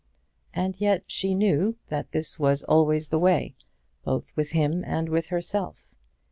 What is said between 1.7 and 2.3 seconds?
that